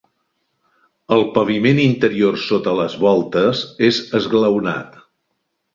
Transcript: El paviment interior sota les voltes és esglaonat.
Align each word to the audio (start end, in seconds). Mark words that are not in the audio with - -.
El 1.17 1.21
paviment 1.35 1.83
interior 1.85 2.41
sota 2.47 2.75
les 2.81 2.97
voltes 3.07 3.63
és 3.91 4.05
esglaonat. 4.23 5.03